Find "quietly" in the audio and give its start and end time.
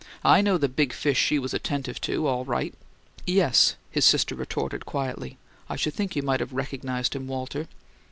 4.83-5.37